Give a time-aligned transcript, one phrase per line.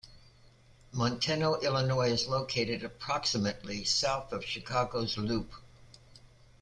[0.95, 5.51] Manteno, Illinois is located approximately south of Chicago's loop.